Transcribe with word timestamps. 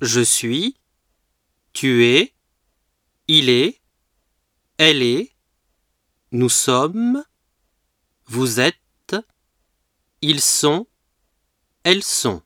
Je 0.00 0.20
suis, 0.20 0.76
tu 1.72 2.04
es, 2.04 2.34
il 3.28 3.48
est, 3.48 3.80
elle 4.78 5.02
est, 5.02 5.34
nous 6.32 6.48
sommes, 6.48 7.24
vous 8.26 8.60
êtes, 8.60 9.16
ils 10.20 10.40
sont, 10.40 10.86
elles 11.82 12.02
sont. 12.02 12.42